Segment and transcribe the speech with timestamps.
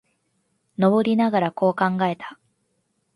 [0.79, 2.39] 登りながら、こう考えた。